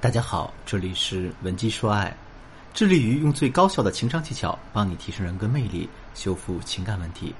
[0.00, 2.16] 大家好，这里是文姬说爱，
[2.72, 7.34] 致力于用最高效的情商技巧帮你提升人格魅力，修复情感问题。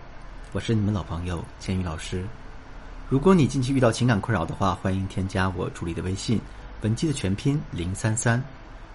[0.50, 2.24] 我是你们老朋友建宇老师。
[3.08, 6.40] 如果你近期遇到情感困扰的话，欢迎添加我助理的微信
[6.80, 8.42] 文姬的全拼零三三，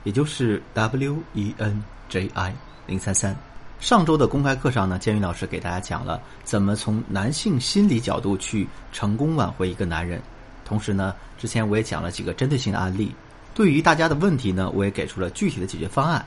[0.04, 2.54] 也就是 W E N J I
[2.86, 3.34] 零三三。
[3.80, 10.22] 上周的公开课上呢，建宇老师给大家讲了怎么从男性心理角度去成功挽回一个男人。
[10.66, 13.16] 同时呢，之前我也讲了几个针对性的案例。
[13.54, 16.26] 对于大家的问题呢，我也给出了具体的解决方案。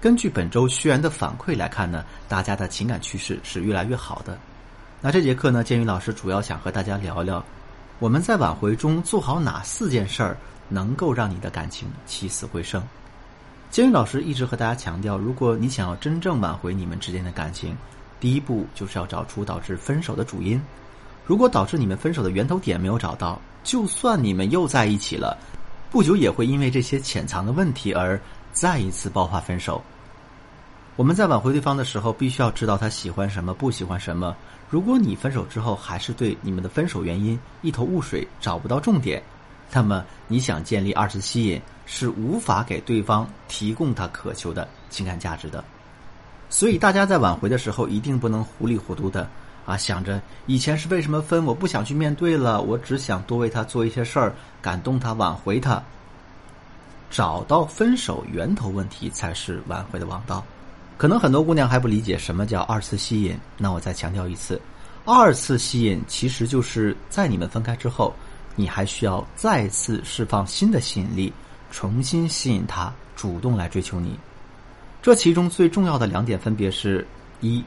[0.00, 4.38] 根据本周学员的反馈来看呢，大家的情感趋势是越来越好的。
[5.00, 7.44] 那这节课呢，建宇老师主要想和大家聊聊，
[7.98, 10.36] 我们在挽回中做好哪四件事儿，
[10.68, 12.82] 能够让你的感情起死回生。
[13.70, 17.76] 建宇老师一直和大家强调，如果你想要真正挽回你们之间的感情，
[18.20, 20.60] 第一步就是要找出导致分手的主因。
[21.26, 25.36] 如果导致你们分手的源头点没有找到，就算你们又在一起了。
[25.92, 28.18] 不久也会因为这些潜藏的问题而
[28.50, 29.82] 再一次爆发分手。
[30.96, 34.34] 我们在挽回对方的时候，必须要知道他喜欢什么，不喜欢什么。
[34.70, 39.22] 如果你分手之后还是对你们的分手原因一头雾水，找不到重点，
[39.70, 45.62] 那么你想建立二次吸引是无法给对方提供他渴求的情感价值的。
[46.48, 49.28] 所以，大家在挽回的时候一定不能糊里糊涂的。
[49.64, 55.82] 啊，想着以前是为什么分，我不想去面对了，我只想多为他做一些事儿，感动他，挽回他。
[57.10, 60.42] 找到分手源头问题才是挽回的王道。
[60.96, 64.60] 可能很多姑娘还不理解什么叫二次吸引，那我再强调一次，
[65.04, 68.14] 二次吸引其实就是在你们分开之后，
[68.56, 71.32] 你还需要再次释放新的吸引力，
[71.70, 74.18] 重新吸引他主动来追求你。
[75.02, 77.06] 这其中最重要的两点分别是：
[77.40, 77.62] 一。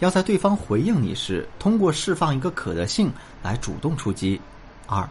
[0.00, 3.12] 要在对方回应你时，通过释放一个可得性
[3.42, 4.40] 来主动出击；
[4.86, 5.06] 二，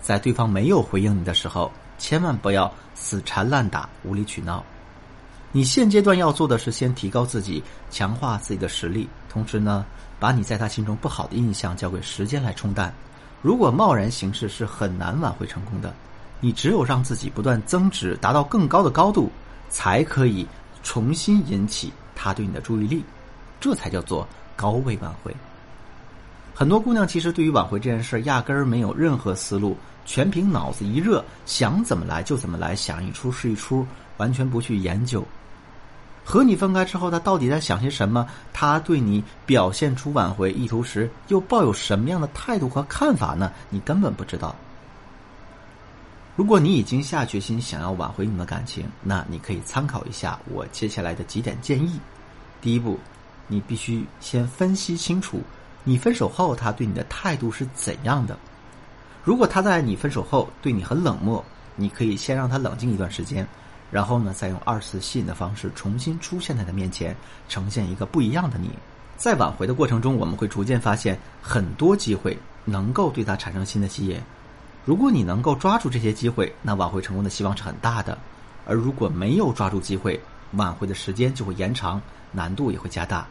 [0.00, 4.62] 在对方没有回应你的时候，千万不要死缠烂打、无理取闹。
[5.50, 9.86] 你现阶段要做的是先提高自己，强化自己的实力，同时呢，
[10.20, 12.92] 把你在他心中不好的印象交给时间来冲淡。
[13.40, 15.94] 如果贸然行事是很难挽回成功的，
[16.40, 19.30] 你只有让自己不断增值，达到更高的高度，
[19.70, 20.46] 才可以
[20.82, 23.02] 重新引起他对你的注意力。
[23.64, 25.34] 这才叫做高位挽回。
[26.54, 33.86] 很多姑娘其实对于挽回这件事压根儿没有任何思路，全凭脑子一热，想怎么来就怎么来，想一出是一出，
[34.18, 35.26] 完全不去研究。
[36.22, 38.28] 和你分开之后，他到底在想些什么？
[38.52, 43.50] 他对你表现出挽回意图时，又抱有什么样的态度和看法呢？
[43.70, 44.54] 你根本不知道。
[46.36, 51.98] 如果你已经下决心想要挽回你们的感情，那你可以参考一下我接下来的几点建议。
[52.60, 52.98] 第一步。
[53.46, 55.40] 你必须先分析清楚，
[55.84, 58.36] 你分手后他对你的态度是怎样的。
[59.22, 61.44] 如果他在你分手后对你很冷漠，
[61.76, 63.46] 你可以先让他冷静一段时间，
[63.90, 67.16] 然后呢，再用二次吸引的方式重新出现在他面前，
[67.48, 68.70] 呈现一个不一样的你。
[69.16, 74.20] 在挽回的过程中，我们会逐渐发现很多机会能够对他产生新的吸引。
[74.84, 78.18] 如果你能够抓住这些机会，那挽回成功的希望是很大的。
[78.66, 80.20] 而如果没有抓住机会，
[80.52, 82.00] 挽回的时间就会延长，
[82.32, 83.26] 难度也会加大。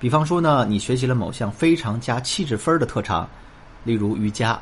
[0.00, 3.28] 比方说呢，你学习了某项非常加气质分的特长，
[3.82, 4.58] 例如瑜伽，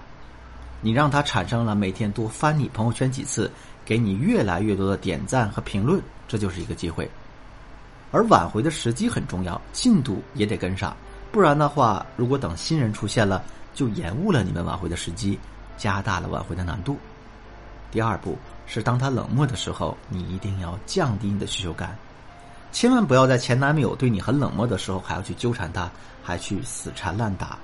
[0.81, 3.51] 你让他产生了每天多翻你朋友圈几次，
[3.85, 7.11] 给你越来越多的点赞和评论，这就是一个机会。
[8.13, 10.97] 而挽回的时机很重要，进度也得跟上，
[11.31, 13.43] 不然的话，如果等新人出现了，
[13.75, 15.39] 就延误了你们挽回的时机，
[15.77, 16.97] 加大了挽回的难度。
[17.91, 21.95] 第二步是，当他冷漠的时候，你一定要降低你的需求感，
[22.77, 25.91] 千万不要在前男友对你很冷漠的时候，还要去纠缠他，
[26.23, 27.59] 还去死缠烂打，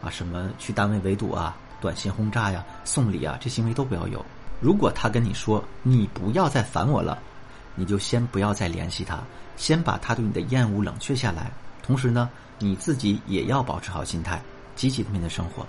[0.00, 4.24] 啊，什么去单位围堵啊、短信轰炸呀、送礼啊，这行为都不要有。
[4.60, 7.18] 如果他跟你说你不要再烦我了，
[7.74, 9.18] 你就先不要再联系他，
[9.56, 11.50] 先把他对你的厌恶冷却下来。
[11.82, 12.30] 同时呢，
[12.60, 14.40] 你自己也要保持好心态，
[14.76, 15.66] 积极的面对生活。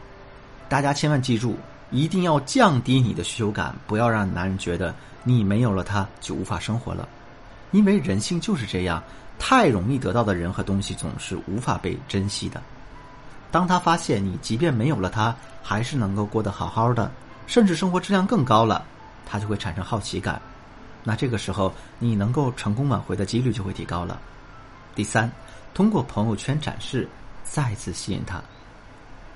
[0.69, 1.57] 大家千万记住。
[1.89, 4.93] 一定要降低你的需求感，不要让男人觉得
[5.23, 7.07] 你没有了他就无法生活了，
[7.73, 9.03] 因为人性就是这样，
[9.37, 12.61] 太容易得到的人和东西总是无法被珍惜的。
[13.51, 17.11] 当他发现你即便没有了他，还是能够过得好好的，
[17.45, 18.85] 甚至生活质量更高了，
[19.25, 20.41] 他就会产生好奇感，
[21.03, 24.19] 那这个时候你能够成功挽回的几率就会提高了。
[24.95, 25.29] 第三，
[25.73, 27.09] 通过朋友圈展示，
[27.43, 28.41] 再次吸引他。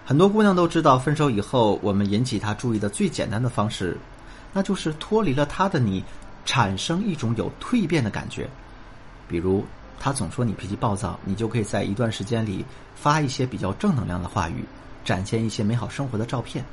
[0.06, 3.98] 很多姑娘都知道，分手以后，我们引起他注意的最简单的方式，
[4.54, 6.04] 那就是脱离了他的你，
[6.48, 8.50] 产生一种有蜕变的感觉。
[9.28, 9.64] 比如，
[10.00, 12.66] 他总说你脾气暴躁，你就可以在一段时间里
[12.96, 14.64] 发一些比较正能量的话语，
[15.04, 16.64] 展现一些美好生活的照片，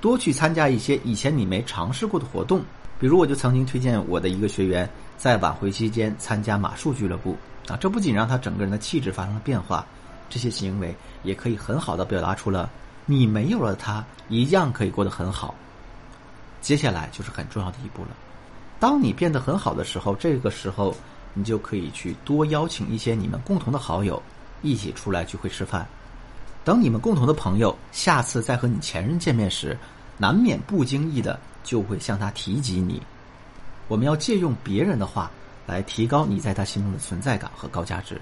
[0.00, 2.62] 多去参加一些以前你没尝试过的活动，
[3.00, 7.34] 比如，我就曾经推荐我的一个学员在挽回期间参加马术俱乐部
[7.66, 9.86] 啊，这不仅让他整个人的气质发生了变化，
[10.28, 12.70] 这些行为也可以很好的表达出了
[13.06, 15.54] 你没有了他一样可以过得很好。
[16.60, 18.08] 接下来就是很重要的一步了，
[18.78, 20.94] 当你变得很好的时候，这个时候
[21.32, 24.22] 你就可以去多邀请一些你们共同的好友
[24.62, 25.86] 一起出来聚会吃饭。
[26.64, 29.76] 等你们共同的朋友下次再和你前任见面时，
[30.16, 33.02] 难免不经意的就会向他提及你。
[33.88, 35.30] 我们要借用别人的话
[35.66, 38.20] 来提高你在他心中的存在感和高价值。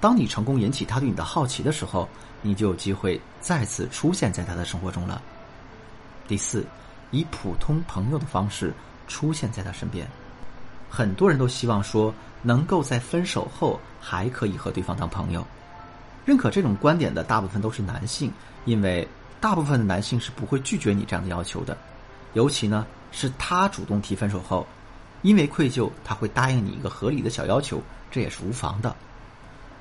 [0.00, 2.08] 当你成功引起他对你的好奇的时候，
[2.40, 5.22] 你就有机会再次出现在他的生活中了。
[6.26, 6.64] 第四，
[7.10, 8.72] 以普通朋友的方式
[9.06, 10.06] 出现在他身边。
[10.90, 15.46] 很多人都希望说，能够在分手后还可以和对方当朋友。
[16.24, 18.30] 认可这种观点的大部分都是男性，
[18.64, 19.06] 因为
[19.40, 21.76] 大部分的男性是不会拒绝你这样的要求的。
[22.34, 24.66] 尤其呢，是他主动提分手后，
[25.22, 28.94] 因为愧疚，他会答应你一个合理的小要求，这也是无妨的。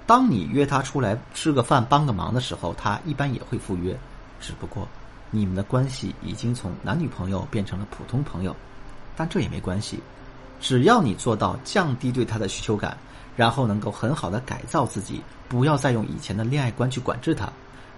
[0.08, 3.98] 当你约他出来吃个饭、帮个忙的时候，他一般也会赴约。
[4.40, 4.88] 只不过，
[5.30, 8.56] 你们的关系已经从男女朋友变成了普通朋友，
[9.22, 10.00] 但这也没关系，
[10.60, 12.98] 只要你做到降低对他的需求感。
[13.38, 17.50] 然后能够很好的改造自己，不要再用以前的恋爱观去管制他，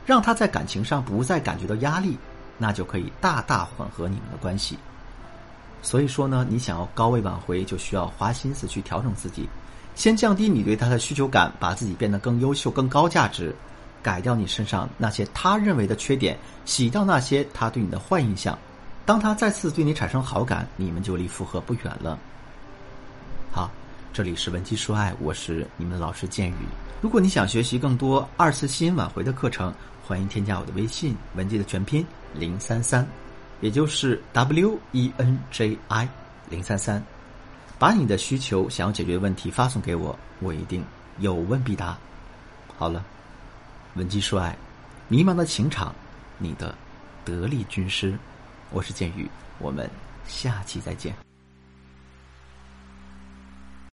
[0.06, 2.16] 让他在感情上不再感觉到压力，
[2.58, 4.78] 那就可以大大缓和你们的关系。
[5.82, 9.50] 所以说呢，你想要高位挽回，就需要花心思去调整自己，
[9.96, 13.54] 先降低你对他的需求感，把自己变得更优秀、更高价值，
[14.04, 18.58] 改掉你身上那些他认为的缺点，洗掉那些他对你的坏印象。
[19.06, 22.18] 当他再次对你产生好感，你们就离复合不远了。
[23.52, 23.70] 好。
[24.14, 26.56] 这里是文姬说爱，我是你们的老师建宇。
[27.02, 29.74] 如果你想学习更多二次吸引挽回的课程，
[30.06, 33.08] 欢迎添加我的微信文姬的全拼零三三，
[33.60, 36.08] 也就是 W E N J I
[36.48, 37.04] 零三三，
[37.80, 40.86] 把你的需求想要解决的问题发送给我，我一定
[41.18, 41.98] 有问必答。
[42.78, 43.04] 好了，
[43.96, 44.56] 文姬说爱，
[45.08, 45.92] 迷茫的情场，
[46.38, 46.76] 你的
[47.26, 48.16] 得力军师，
[48.74, 49.30] 我是剑宇，
[49.60, 49.88] 我们
[50.28, 51.14] 下期再见。